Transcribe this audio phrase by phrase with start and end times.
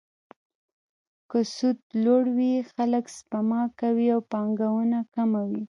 [1.29, 5.59] که سود لوړ وي، خلک سپما کوي او پانګونه کمه وي.